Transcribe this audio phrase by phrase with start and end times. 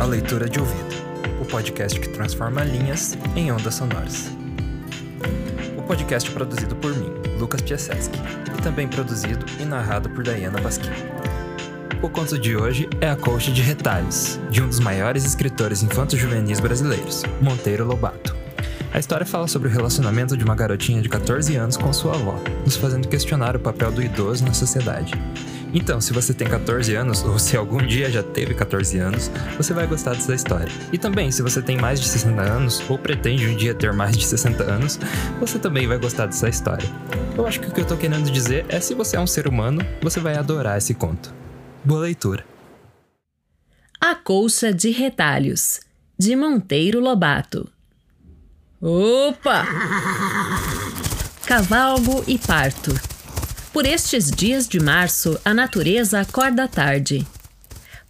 [0.00, 0.96] À Leitura de Ouvido,
[1.42, 4.30] o podcast que transforma linhas em ondas sonoras.
[5.76, 8.18] O podcast é produzido por mim, Lucas Piaseski,
[8.58, 10.88] e também produzido e narrado por Diana Basquim.
[12.00, 16.60] O conto de hoje é A Colcha de Retalhos, de um dos maiores escritores infanto-juvenis
[16.60, 18.34] brasileiros, Monteiro Lobato.
[18.94, 22.42] A história fala sobre o relacionamento de uma garotinha de 14 anos com sua avó,
[22.64, 25.12] nos fazendo questionar o papel do idoso na sociedade.
[25.72, 29.72] Então, se você tem 14 anos, ou se algum dia já teve 14 anos, você
[29.72, 30.72] vai gostar dessa história.
[30.92, 34.16] E também, se você tem mais de 60 anos, ou pretende um dia ter mais
[34.16, 34.98] de 60 anos,
[35.38, 36.88] você também vai gostar dessa história.
[37.36, 39.46] Eu acho que o que eu tô querendo dizer é: se você é um ser
[39.46, 41.32] humano, você vai adorar esse conto.
[41.84, 42.44] Boa leitura.
[44.00, 45.80] A Colcha de Retalhos,
[46.18, 47.68] de Monteiro Lobato.
[48.80, 49.66] Opa!
[51.46, 52.94] Cavalgo e parto.
[53.72, 57.24] Por estes dias de março, a natureza acorda tarde.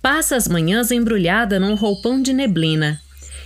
[0.00, 2.98] Passa as manhãs embrulhada num roupão de neblina,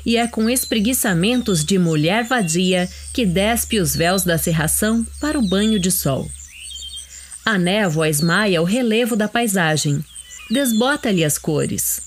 [0.06, 5.48] e é com espreguiçamentos de mulher vadia que despe os véus da serração para o
[5.48, 6.30] banho de sol.
[7.44, 10.02] A névoa esmaia o relevo da paisagem,
[10.48, 12.02] desbota-lhe as cores.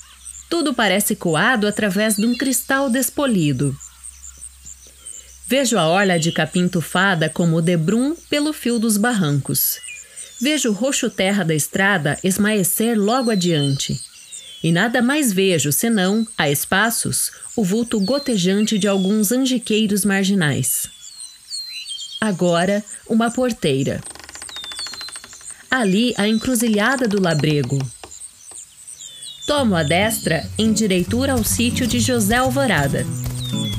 [0.48, 3.76] Tudo parece coado através de um cristal despolido.
[5.46, 9.86] Vejo a orla de capim tufada como debrum pelo fio dos barrancos.
[10.40, 14.00] Vejo o roxo terra da estrada esmaecer logo adiante.
[14.62, 20.88] E nada mais vejo senão, a espaços, o vulto gotejante de alguns angiqueiros marginais.
[22.20, 24.00] Agora, uma porteira.
[25.70, 27.78] Ali, a encruzilhada do labrego.
[29.46, 33.06] Tomo a destra em direitura ao sítio de José Alvorada.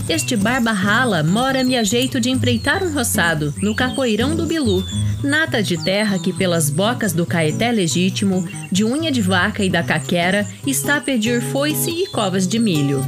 [0.09, 4.83] Este barba rala mora-me a jeito de empreitar um roçado no capoeirão do Bilu,
[5.23, 9.83] nata de terra que pelas bocas do caeté legítimo, de unha de vaca e da
[9.83, 13.07] caquera, está a pedir foice e covas de milho.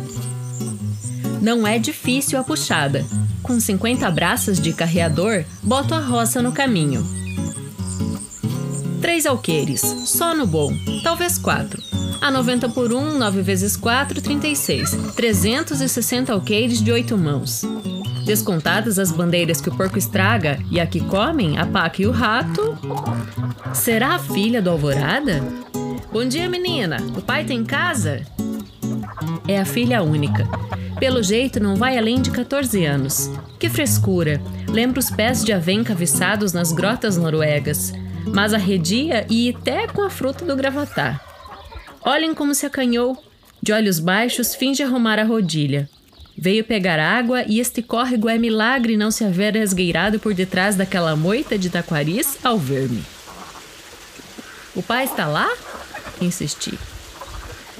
[1.41, 3.03] Não é difícil a puxada.
[3.41, 7.03] Com 50 braças de carreador, boto a roça no caminho.
[9.01, 10.71] Três alqueires, só no bom,
[11.03, 11.81] talvez quatro.
[12.21, 14.91] A 90 por 1, 9 vezes 4, 36.
[15.15, 17.63] 360 alqueires de 8 mãos.
[18.25, 22.11] Descontadas as bandeiras que o porco estraga e a que comem a paca e o
[22.11, 22.77] rato.
[23.73, 25.41] Será a filha do Alvorada?
[26.13, 26.97] Bom dia, menina.
[27.17, 28.21] O pai tem casa?
[29.47, 30.47] É a filha única.
[30.99, 33.31] Pelo jeito, não vai além de 14 anos.
[33.57, 34.39] Que frescura!
[34.67, 37.91] Lembra os pés de avenca viçados nas grotas noruegas.
[38.27, 41.23] Mas arredia e até com a fruta do gravatar.
[42.03, 43.17] Olhem como se acanhou.
[43.61, 45.89] De olhos baixos, finge arrumar a rodilha.
[46.37, 51.15] Veio pegar água e este córrego é milagre não se haver resgueirado por detrás daquela
[51.15, 53.03] moita de taquaris ao ver-me.
[54.75, 55.49] O pai está lá?
[56.19, 56.79] Insisti.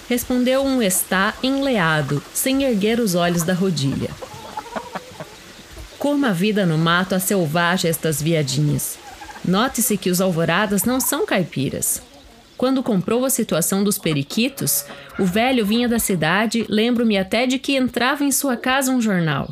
[0.07, 4.09] Respondeu um está enleado, sem erguer os olhos da rodilha.
[5.97, 9.00] Como a vida no mato a selvagem estas viadinhas.
[9.43, 12.01] Note-se que os alvoradas não são caipiras.
[12.57, 14.85] Quando comprou a situação dos periquitos,
[15.17, 19.51] o velho vinha da cidade, lembro-me até de que entrava em sua casa um jornal.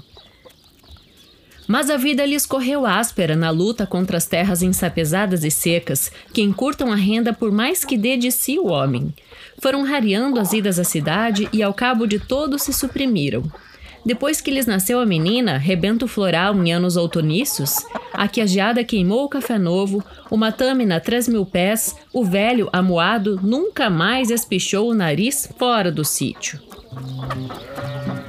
[1.68, 6.42] Mas a vida lhe escorreu áspera na luta contra as terras ensapesadas e secas, que
[6.42, 9.14] encurtam a renda por mais que dê de si o homem.
[9.60, 13.44] Foram rareando as idas à cidade e, ao cabo de todo, se suprimiram.
[14.06, 17.76] Depois que lhes nasceu a menina, rebento floral em anos outonícios,
[18.14, 22.70] a que a geada queimou o café novo, uma tâmina três mil pés, o velho,
[22.72, 26.60] amuado, nunca mais espichou o nariz fora do sítio.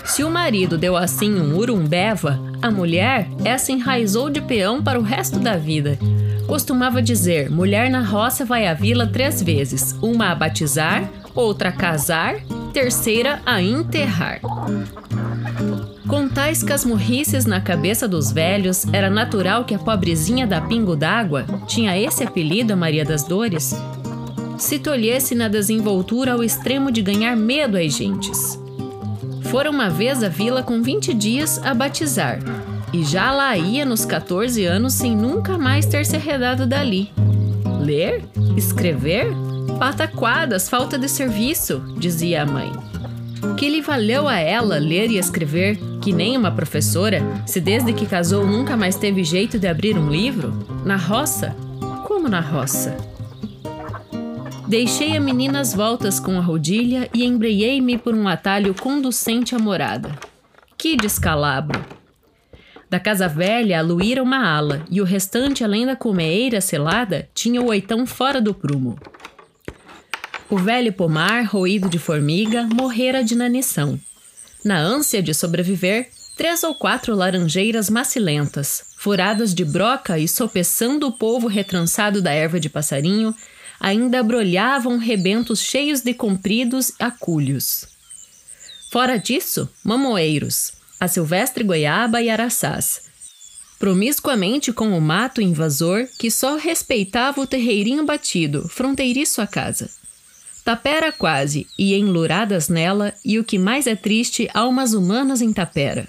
[0.04, 5.02] Se o marido deu assim um urumbeva, a mulher, essa enraizou de peão para o
[5.02, 5.98] resto da vida.
[6.46, 11.72] Costumava dizer: mulher na roça vai à vila três vezes, uma a batizar, outra a
[11.72, 12.40] casar,
[12.72, 14.40] terceira a enterrar.
[16.10, 21.46] Com tais casmurrices na cabeça dos velhos, era natural que a pobrezinha da Pingo d'Água,
[21.68, 23.72] tinha esse apelido a Maria das Dores,
[24.58, 28.58] se tolhesse na desenvoltura ao extremo de ganhar medo às gentes.
[29.44, 32.40] Fora uma vez a vila com 20 dias a batizar,
[32.92, 37.08] e já lá ia nos 14 anos sem nunca mais ter se arredado dali.
[37.80, 38.24] Ler?
[38.56, 39.28] Escrever?
[39.78, 42.72] Pataquadas, falta de serviço, dizia a mãe.
[43.56, 48.06] Que lhe valeu a ela ler e escrever, que nem uma professora, se desde que
[48.06, 50.52] casou nunca mais teve jeito de abrir um livro?
[50.84, 51.54] Na roça?
[52.06, 52.96] Como na roça?
[54.66, 59.58] Deixei a menina às voltas com a rodilha e embreiei-me por um atalho conducente à
[59.58, 60.10] morada.
[60.78, 61.84] Que descalabro!
[62.88, 67.68] Da casa velha aluíra uma ala, e o restante, além da colmeeira selada, tinha o
[67.68, 68.98] oitão fora do prumo.
[70.48, 73.98] O velho pomar, roído de formiga, morrera de inanição.
[74.64, 81.12] Na ânsia de sobreviver, três ou quatro laranjeiras macilentas, furadas de broca e sopeçando o
[81.12, 83.34] polvo retrançado da erva de passarinho,
[83.78, 87.86] ainda brolhavam rebentos cheios de compridos acúlios.
[88.90, 93.02] Fora disso, mamoeiros, a silvestre goiaba e araçás,
[93.78, 99.99] promiscuamente com o mato invasor que só respeitava o terreirinho batido, fronteiriço à casa
[100.64, 106.06] tapera quase, e enluradas nela, e o que mais é triste, almas humanas em tapera.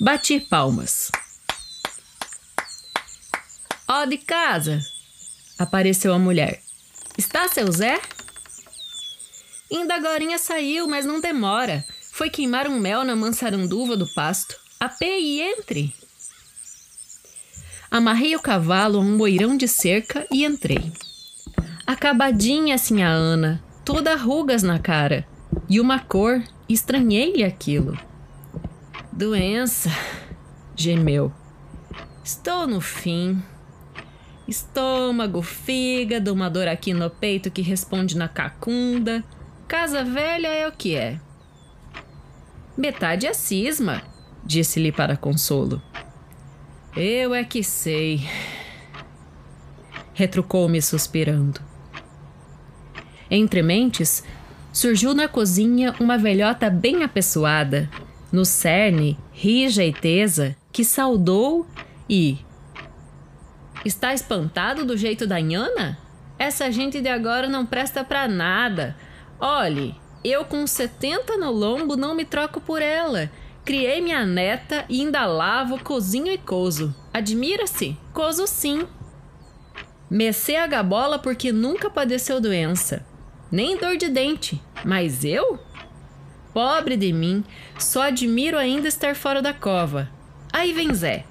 [0.00, 1.10] Bati palmas.
[3.86, 4.80] Ó de casa!
[5.58, 6.62] Apareceu a mulher.
[7.16, 8.00] Está seu Zé?
[9.70, 11.84] Ainda agorinha saiu, mas não demora.
[12.12, 14.56] Foi queimar um mel na mansaranduva do pasto.
[14.80, 15.94] Apê e entre.
[17.90, 20.92] Amarrei o cavalo a um moirão de cerca e entrei.
[21.86, 25.26] Acabadinha assim a Ana, toda rugas na cara.
[25.68, 27.98] E uma cor, estranhei-lhe aquilo.
[29.12, 29.90] Doença,
[30.74, 31.30] gemeu.
[32.24, 33.42] Estou no fim.
[34.48, 39.22] Estômago, fígado, uma dor aqui no peito que responde na cacunda.
[39.68, 41.20] Casa velha é o que é.
[42.76, 44.02] Metade é cisma,
[44.42, 45.82] disse-lhe para consolo.
[46.96, 48.26] Eu é que sei.
[50.14, 51.73] Retrucou-me suspirando.
[53.36, 54.22] Entre mentes,
[54.72, 57.90] surgiu na cozinha uma velhota bem apessoada,
[58.30, 61.66] no cerne, rija e tesa, que saudou
[62.08, 62.38] e.
[63.84, 65.98] Está espantado do jeito da Nhana?
[66.38, 68.96] Essa gente de agora não presta para nada.
[69.40, 73.28] Olhe, eu com 70 no lombo não me troco por ela.
[73.64, 76.94] Criei minha neta e ainda lavo, cozinho e cozo.
[77.12, 77.96] Admira-se?
[78.12, 78.86] Cozo sim.
[80.08, 83.04] Mecê a gabola porque nunca padeceu doença
[83.54, 84.60] nem dor de dente.
[84.84, 85.60] Mas eu?
[86.52, 87.44] Pobre de mim,
[87.78, 90.10] só admiro ainda estar fora da cova.
[90.52, 91.24] Aí vem Zé.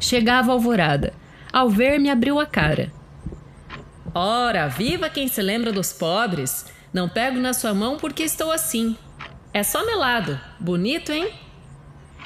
[0.00, 1.14] Chegava a alvorada.
[1.52, 2.92] Ao ver-me, abriu a cara.
[4.12, 6.66] Ora, viva quem se lembra dos pobres!
[6.92, 8.96] Não pego na sua mão porque estou assim.
[9.54, 10.40] É só melado.
[10.58, 11.32] Bonito, hein?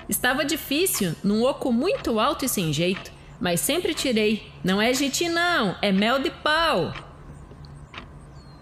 [0.08, 4.50] Estava difícil, num oco muito alto e sem jeito, mas sempre tirei.
[4.62, 7.03] Não é jiti, não, é mel de pau.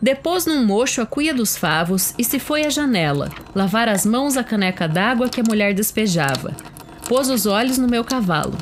[0.03, 4.37] Depôs num mocho a cuia dos favos e se foi à janela, lavar as mãos
[4.37, 6.57] à caneca d'água que a mulher despejava.
[7.09, 8.59] Pôs os olhos no meu cavalo.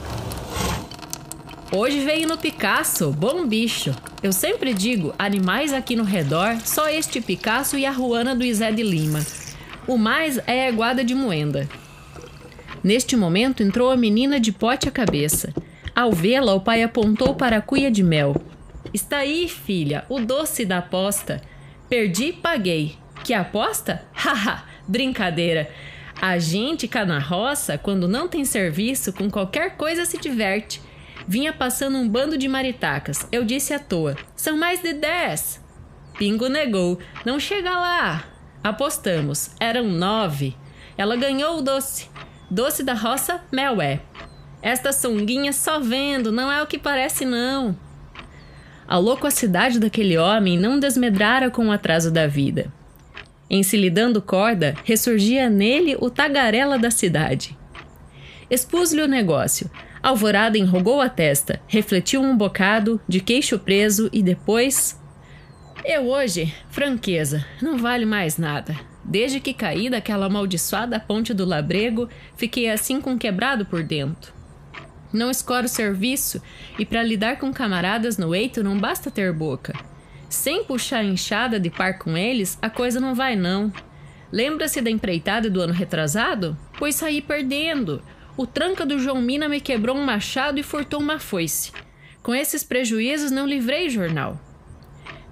[1.72, 3.94] Hoje veio no Picasso, bom bicho.
[4.22, 8.70] Eu sempre digo, animais aqui no redor, só este Picasso e a Ruana do Isé
[8.70, 9.24] de Lima.
[9.86, 11.66] O mais é a guada de moenda.
[12.84, 15.54] Neste momento entrou a menina de pote à cabeça.
[15.96, 18.36] Ao vê-la, o pai apontou para a cuia de mel.
[18.92, 21.40] Está aí, filha, o doce da aposta.
[21.88, 22.96] Perdi, paguei.
[23.24, 24.02] Que aposta?
[24.12, 25.70] Haha, brincadeira.
[26.20, 30.82] A gente cá na roça, quando não tem serviço, com qualquer coisa se diverte.
[31.26, 33.26] Vinha passando um bando de maritacas.
[33.30, 35.60] Eu disse à toa: são mais de dez.
[36.18, 38.24] Pingo negou: não chega lá.
[38.62, 40.56] Apostamos, eram nove.
[40.98, 42.08] Ela ganhou o doce.
[42.50, 44.00] Doce da roça, mel é.
[44.60, 47.78] Esta sunguinha só vendo, não é o que parece, não.
[48.90, 52.72] A loquacidade daquele homem não desmedrara com o atraso da vida.
[53.48, 57.56] Em se lhe dando corda, ressurgia nele o tagarela da cidade.
[58.50, 59.70] Expus-lhe o negócio.
[60.02, 65.00] Alvorada enrugou a testa, refletiu um bocado, de queixo preso e depois.
[65.84, 68.74] Eu hoje, franqueza, não vale mais nada.
[69.04, 74.39] Desde que caí daquela amaldiçoada ponte do labrego, fiquei assim com quebrado por dentro.
[75.12, 76.40] Não escoro serviço
[76.78, 79.74] e para lidar com camaradas no eito não basta ter boca.
[80.28, 83.72] Sem puxar enxada de par com eles, a coisa não vai não.
[84.30, 86.56] Lembra-se da empreitada do ano retrasado?
[86.78, 88.00] Pois saí perdendo.
[88.36, 91.72] O tranca do João Mina me quebrou um machado e furtou uma foice.
[92.22, 94.40] Com esses prejuízos, não livrei jornal.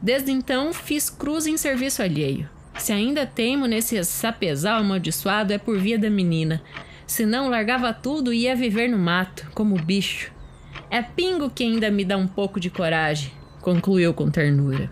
[0.03, 2.49] Desde então, fiz cruz em serviço alheio.
[2.77, 6.63] Se ainda teimo nesse sapezal amaldiçoado, é por via da menina.
[7.09, 10.31] Se não, largava tudo e ia viver no mato, como bicho.
[10.91, 14.91] É Pingo que ainda me dá um pouco de coragem, concluiu com ternura.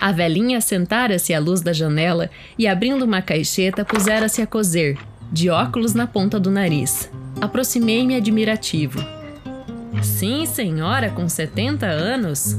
[0.00, 4.98] A velhinha sentara-se à luz da janela e, abrindo uma caixeta, pusera-se a coser,
[5.30, 7.08] de óculos na ponta do nariz.
[7.40, 8.98] Aproximei-me admirativo.
[10.02, 12.58] Sim, senhora, com 70 anos?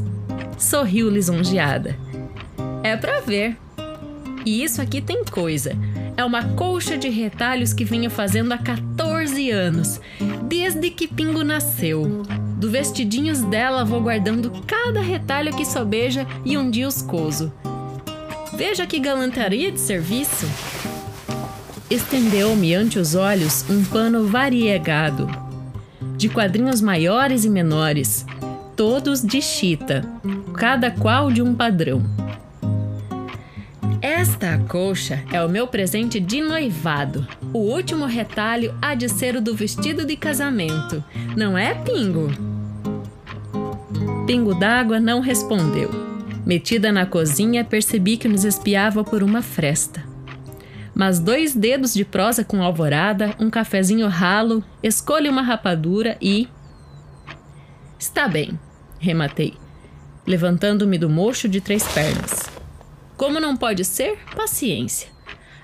[0.57, 1.97] Sorriu lisonjeada.
[2.83, 3.57] É para ver.
[4.45, 5.75] E isso aqui tem coisa.
[6.21, 9.99] É uma colcha de retalhos que venho fazendo há 14 anos,
[10.43, 12.21] desde que Pingo nasceu.
[12.57, 17.51] Do vestidinhos dela vou guardando cada retalho que sobeja e um dia os coso.
[18.53, 20.45] Veja que galantaria de serviço!
[21.89, 25.27] Estendeu-me ante os olhos um pano variegado,
[26.17, 28.27] de quadrinhos maiores e menores,
[28.75, 30.07] todos de chita,
[30.53, 32.20] cada qual de um padrão.
[34.01, 37.27] Esta colcha é o meu presente de noivado.
[37.53, 41.03] O último retalho há de ser o do vestido de casamento,
[41.37, 42.31] não é, Pingo?
[44.25, 45.91] Pingo d'água não respondeu.
[46.43, 50.03] Metida na cozinha, percebi que nos espiava por uma fresta.
[50.95, 56.49] Mas dois dedos de prosa com alvorada, um cafezinho ralo, escolha uma rapadura e.
[57.99, 58.59] Está bem,
[58.99, 59.53] rematei,
[60.25, 62.60] levantando-me do mocho de três pernas.
[63.21, 65.07] Como não pode ser, paciência.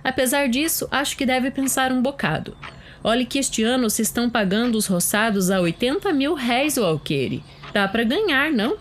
[0.03, 2.55] Apesar disso, acho que deve pensar um bocado.
[3.03, 7.43] Olhe que este ano se estão pagando os roçados a 80 mil réis o alqueire
[7.73, 8.77] Dá para ganhar, não?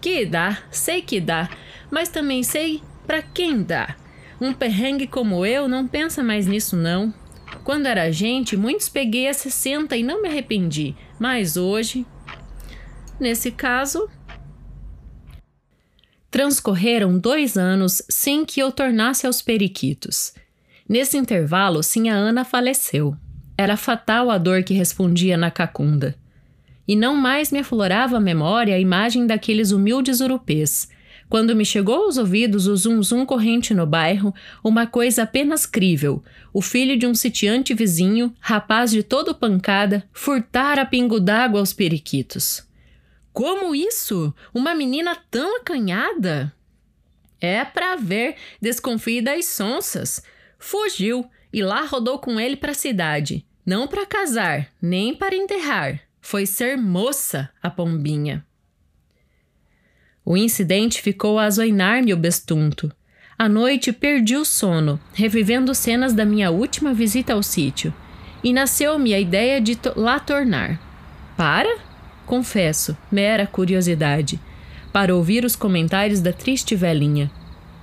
[0.00, 1.50] Que dá, sei que dá,
[1.90, 3.96] mas também sei para quem dá.
[4.40, 7.12] Um perrengue como eu não pensa mais nisso, não.
[7.64, 12.06] Quando era gente, muitos peguei a 60 e não me arrependi, mas hoje.
[13.18, 14.08] Nesse caso.
[16.32, 20.34] Transcorreram dois anos sem que eu tornasse aos periquitos.
[20.88, 23.16] Nesse intervalo, sim, a Ana faleceu.
[23.56, 26.16] Era fatal a dor que respondia na cacunda
[26.86, 30.88] e não mais me aflorava a memória a imagem daqueles humildes urupês.
[31.28, 36.22] Quando me chegou aos ouvidos o zum-zum corrente no bairro, uma coisa apenas crível:
[36.52, 42.62] o filho de um sitiante vizinho, rapaz de todo pancada, furtara pingo d'água aos periquitos.
[43.32, 44.34] Como isso?
[44.52, 46.54] Uma menina tão acanhada?
[47.40, 50.22] É para ver, desconfie das sonsas.
[50.58, 56.00] Fugiu e lá rodou com ele para a cidade, não para casar, nem para enterrar.
[56.20, 58.46] Foi ser moça a pombinha.
[60.24, 62.92] O incidente ficou a azoinar-me o bestunto.
[63.36, 67.92] À noite perdi o sono, revivendo cenas da minha última visita ao sítio,
[68.44, 70.80] e nasceu-me a ideia de lá tornar.
[71.36, 71.91] Para?
[72.26, 74.40] Confesso, mera curiosidade,
[74.92, 77.30] para ouvir os comentários da triste velhinha.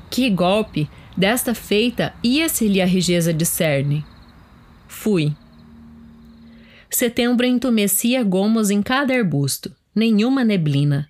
[0.10, 0.90] Que golpe!
[1.18, 4.06] Desta feita ia-se-lhe a rigeza de cerne.
[4.88, 5.34] Fui.
[6.90, 11.10] Setembro entumecia gomos em cada arbusto, nenhuma neblina.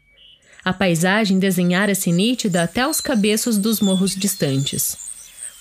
[0.66, 4.98] A paisagem desenhara-se nítida até os cabeços dos morros distantes.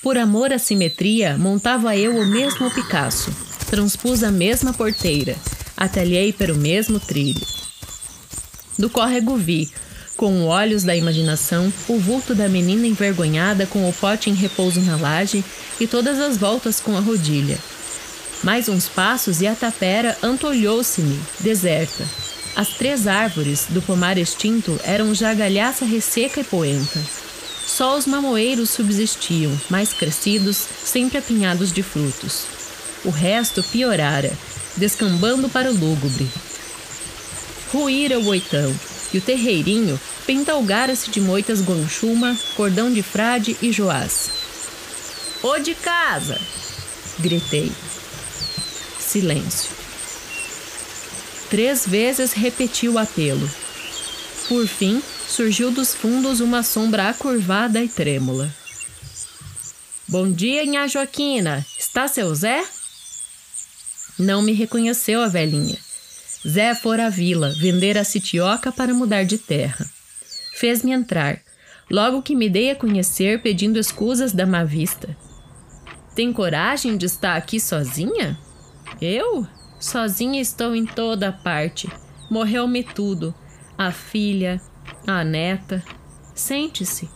[0.02, 3.30] Por amor à simetria, montava eu o mesmo Picasso,
[3.68, 5.36] transpus a mesma porteira,
[5.76, 7.57] atalhei para o mesmo trilho.
[8.78, 9.68] Do córrego vi,
[10.16, 14.96] com olhos da imaginação, o vulto da menina envergonhada com o pote em repouso na
[14.96, 15.44] laje
[15.80, 17.58] e todas as voltas com a rodilha
[18.42, 22.04] mais uns passos e a tapera antolhou-se-me, deserta.
[22.54, 27.00] As três árvores do pomar extinto eram já galhaça resseca e poenta.
[27.66, 32.44] Só os mamoeiros subsistiam, mais crescidos, sempre apinhados de frutos.
[33.04, 34.32] O resto piorara,
[34.76, 36.28] descambando para o lúgubre.
[37.72, 38.74] Ruíra o oitão,
[39.12, 44.30] e o terreirinho pentalgara-se de moitas guanchuma, cordão de frade e joás.
[45.42, 46.40] Ô de casa!
[47.18, 47.72] gritei.
[48.98, 49.70] Silêncio.
[51.50, 53.50] Três vezes repetiu o apelo.
[54.48, 58.54] Por fim, surgiu dos fundos uma sombra acurvada e trêmula.
[60.06, 61.66] Bom dia, Nha Joaquina.
[61.78, 62.64] Está seu Zé?
[64.18, 65.78] Não me reconheceu a velhinha.
[66.46, 69.84] Zé fora à vila vender a sitioca para mudar de terra.
[70.54, 71.40] Fez-me entrar,
[71.90, 75.16] logo que me dei a conhecer pedindo escusas da má vista.
[76.14, 78.38] Tem coragem de estar aqui sozinha?
[79.00, 79.46] Eu?
[79.80, 81.88] Sozinha estou em toda parte.
[82.30, 83.34] Morreu-me tudo.
[83.76, 84.60] A filha,
[85.06, 85.82] a neta.
[86.34, 87.08] Sente-se.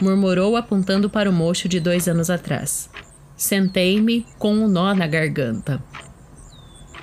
[0.00, 2.90] murmurou apontando para o mocho de dois anos atrás.
[3.36, 5.82] Sentei-me com um nó na garganta.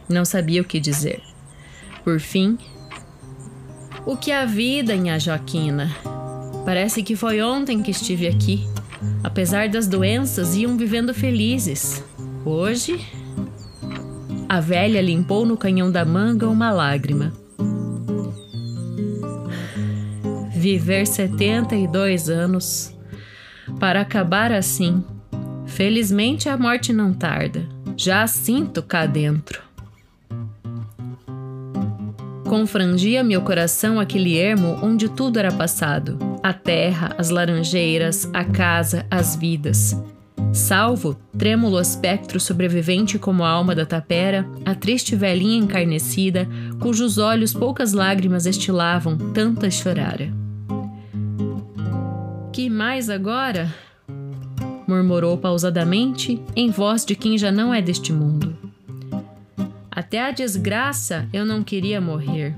[0.09, 1.32] Não sabia o que dizer.
[2.03, 2.57] Por fim,
[4.05, 5.89] o que a vida, minha Joaquina?
[6.65, 8.67] Parece que foi ontem que estive aqui.
[9.23, 12.03] Apesar das doenças, iam vivendo felizes.
[12.45, 12.99] Hoje.
[14.49, 17.31] A velha limpou no canhão da manga uma lágrima.
[20.51, 22.93] Viver 72 anos
[23.79, 25.03] para acabar assim.
[25.65, 27.67] Felizmente a morte não tarda.
[27.95, 29.72] Já sinto cá dentro.
[32.53, 39.07] Confrangia meu coração aquele ermo onde tudo era passado: a terra, as laranjeiras, a casa,
[39.09, 39.99] as vidas.
[40.53, 46.47] Salvo, trêmulo espectro sobrevivente como a alma da tapera, a triste velhinha encarnecida,
[46.79, 50.31] cujos olhos poucas lágrimas estilavam, tanta chorara.
[52.51, 53.73] Que mais agora?
[54.87, 58.62] murmurou pausadamente, em voz de quem já não é deste mundo.
[60.03, 62.53] Até a desgraça eu não queria morrer.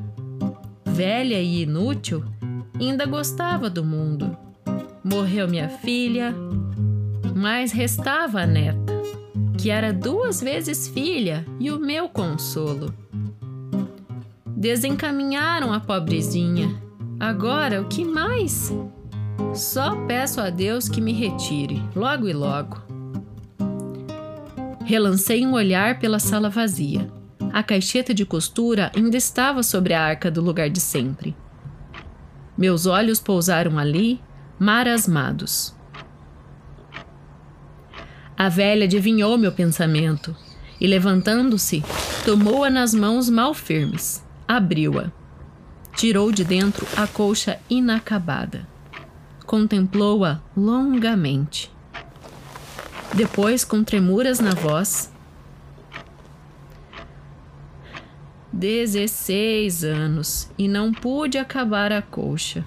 [0.83, 2.25] Velha e inútil,
[2.81, 4.35] ainda gostava do mundo.
[5.03, 6.33] Morreu minha filha,
[7.35, 8.93] mas restava a neta,
[9.59, 12.91] que era duas vezes filha e o meu consolo.
[14.47, 16.75] Desencaminharam a pobrezinha.
[17.19, 18.73] Agora, o que mais?
[19.53, 22.81] Só peço a Deus que me retire, logo e logo.
[24.83, 27.13] Relancei um olhar pela sala vazia.
[27.55, 31.33] A caixeta de costura ainda estava sobre a arca do lugar de sempre.
[32.57, 34.19] Meus olhos pousaram ali,
[34.59, 35.73] marasmados.
[38.37, 40.35] A velha adivinhou meu pensamento
[40.81, 41.81] e, levantando-se,
[42.25, 45.09] tomou-a nas mãos mal firmes, abriu-a.
[45.95, 48.67] Tirou de dentro a colcha inacabada.
[49.45, 51.71] Contemplou-a longamente.
[53.13, 55.14] Depois, com tremuras na voz,
[58.55, 62.65] 16 anos e não pude acabar a colcha.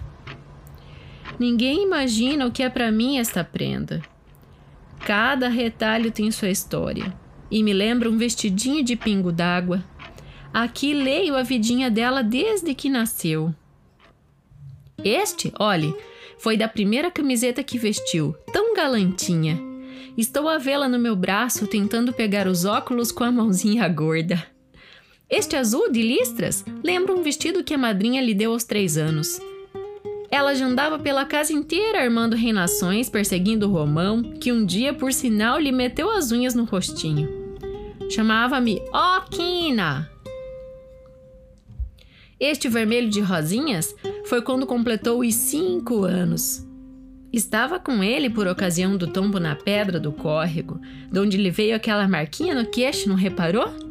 [1.38, 4.03] Ninguém imagina o que é para mim esta prenda.
[5.07, 7.16] Cada retalho tem sua história
[7.51, 9.83] e me lembra um vestidinho de pingo d'água.
[10.53, 13.55] Aqui leio a vidinha dela desde que nasceu.
[15.03, 15.94] Este, olhe,
[16.38, 19.59] foi da primeira camiseta que vestiu, tão galantinha.
[20.18, 24.58] Estou a vê-la no meu braço tentando pegar os óculos com a mãozinha gorda.
[25.30, 29.38] Este azul de listras lembra um vestido que a madrinha lhe deu aos três anos.
[30.30, 35.12] Ela já andava pela casa inteira armando reinações, perseguindo o Romão, que um dia, por
[35.12, 37.28] sinal, lhe meteu as unhas no rostinho.
[38.10, 40.10] Chamava-me Oquina.
[42.40, 46.66] Este vermelho de rosinhas foi quando completou os cinco anos.
[47.30, 50.80] Estava com ele por ocasião do tombo na pedra do córrego,
[51.12, 53.88] de onde lhe veio aquela marquinha no queixo, não reparou?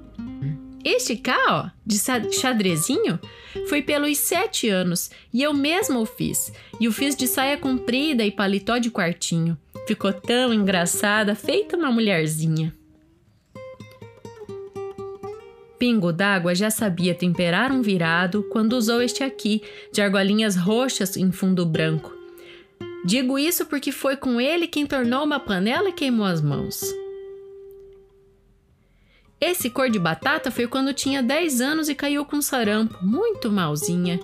[0.90, 2.00] Este cá, ó, de
[2.32, 3.20] xadrezinho,
[3.68, 6.50] foi pelos sete anos e eu mesmo o fiz.
[6.80, 9.58] E o fiz de saia comprida e paletó de quartinho.
[9.86, 12.74] Ficou tão engraçada, feita uma mulherzinha.
[15.78, 21.34] Pingo d'Água já sabia temperar um virado quando usou este aqui, de argolinhas roxas em
[21.34, 22.16] fundo branco.
[23.04, 26.82] Digo isso porque foi com ele quem tornou uma panela e queimou as mãos.
[29.40, 34.20] Esse cor de batata foi quando tinha 10 anos e caiu com sarampo, muito malzinha.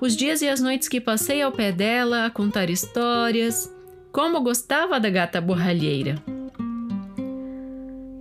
[0.00, 3.70] Os dias e as noites que passei ao pé dela a contar histórias.
[4.10, 6.16] Como gostava da gata borralheira.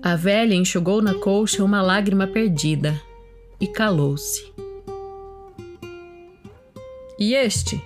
[0.02, 3.02] A velha enxugou na colcha uma lágrima perdida
[3.58, 4.52] e calou-se.
[7.18, 7.82] E este?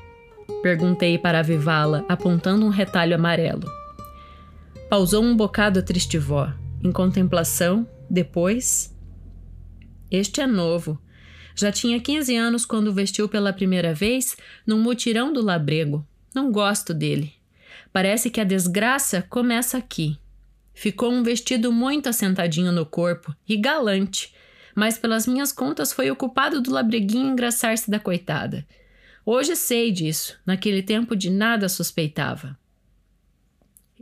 [0.63, 3.69] Perguntei para avivá-la, apontando um retalho amarelo.
[4.89, 6.51] Pausou um bocado a triste vó,
[6.83, 8.95] em contemplação depois,
[10.09, 10.99] este é novo.
[11.55, 16.07] Já tinha 15 anos quando vestiu pela primeira vez num mutirão do labrego.
[16.33, 17.33] Não gosto dele.
[17.91, 20.17] Parece que a desgraça começa aqui.
[20.73, 24.31] Ficou um vestido muito assentadinho no corpo e galante,
[24.75, 28.65] mas pelas minhas contas foi o culpado do labreguinho engraçar-se da coitada.
[29.25, 32.57] Hoje sei disso, naquele tempo de nada suspeitava.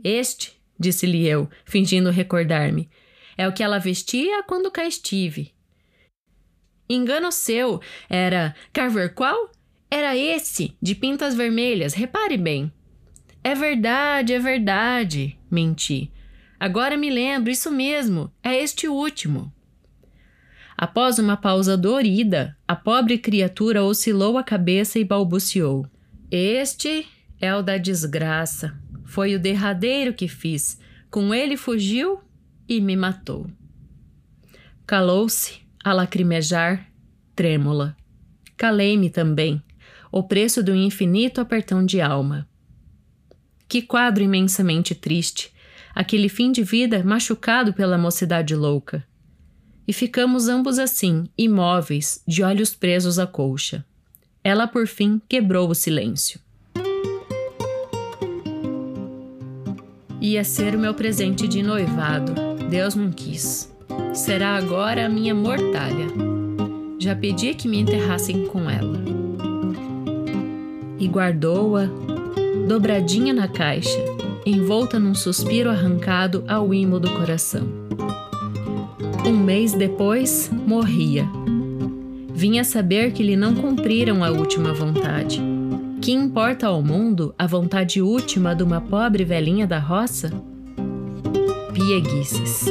[0.04, 2.90] Este, disse-lhe eu, fingindo recordar-me,
[3.36, 5.52] é o que ela vestia quando cá estive.
[6.88, 9.50] Engano seu, era Carver qual?
[9.90, 12.72] Era esse, de pintas vermelhas, repare bem.
[13.42, 16.12] É verdade, é verdade, menti.
[16.58, 19.52] Agora me lembro, isso mesmo, é este último.
[20.76, 25.86] Após uma pausa dorida, a pobre criatura oscilou a cabeça e balbuciou:
[26.30, 27.06] Este
[27.40, 28.78] é o da desgraça.
[29.04, 30.78] Foi o derradeiro que fiz.
[31.10, 32.20] Com ele fugiu
[32.68, 33.46] e me matou.
[34.86, 36.90] Calou-se, a lacrimejar,
[37.34, 37.96] trêmula.
[38.56, 39.62] Calei-me também,
[40.10, 42.48] o preço do infinito apertão de alma.
[43.68, 45.52] Que quadro imensamente triste,
[45.94, 49.04] aquele fim de vida machucado pela mocidade louca.
[49.88, 53.84] E ficamos ambos assim, imóveis, de olhos presos à colcha.
[54.42, 56.40] Ela, por fim, quebrou o silêncio.
[60.20, 62.45] Ia ser o meu presente de noivado.
[62.68, 63.72] Deus não quis.
[64.12, 66.06] Será agora a minha mortalha.
[66.98, 68.98] Já pedi que me enterrassem com ela.
[70.98, 71.88] E guardou-a,
[72.66, 74.02] dobradinha na caixa,
[74.44, 77.68] envolta num suspiro arrancado ao imo do coração.
[79.26, 81.28] Um mês depois, morria.
[82.32, 85.42] Vinha saber que lhe não cumpriram a última vontade.
[86.00, 90.30] Que importa ao mundo a vontade última de uma pobre velhinha da roça?
[91.76, 92.64] Pieguices.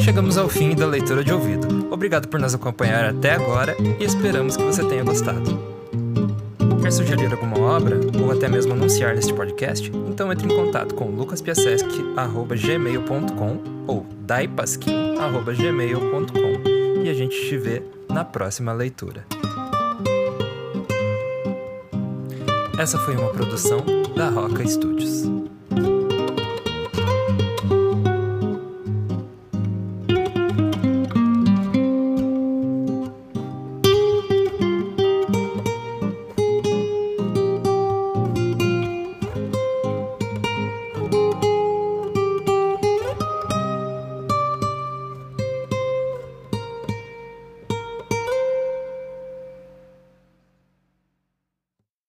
[0.00, 1.92] Chegamos ao fim da leitura de ouvido.
[1.92, 5.60] Obrigado por nos acompanhar até agora e esperamos que você tenha gostado.
[6.80, 9.92] Quer sugerir alguma obra ou até mesmo anunciar neste podcast?
[10.08, 18.72] Então entre em contato com lucaspiasesc.gmail.com ou daipasquim.gmail.com e a gente te vê na próxima
[18.72, 19.26] leitura.
[22.78, 25.47] Essa foi uma produção da Roca Studios.